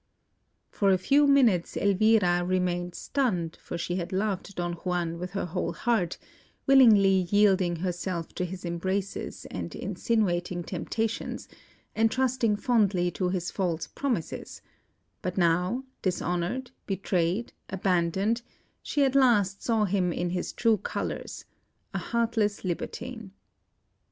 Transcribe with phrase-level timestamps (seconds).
[0.71, 5.45] For a few minutes, Elvira remained stunned, for she had loved Don Juan with her
[5.45, 6.17] whole heart,
[6.65, 11.47] willingly yielding herself to his embraces and insinuating temptations,
[11.95, 14.63] and trusting fondly to his false promises;
[15.21, 18.41] but now, dishonoured, betrayed, abandoned,
[18.81, 21.45] she at last saw him in his true colours
[21.93, 23.33] a heartless libertine.